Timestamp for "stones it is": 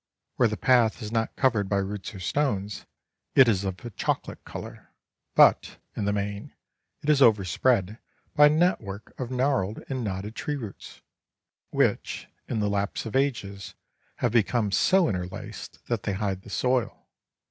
2.19-3.63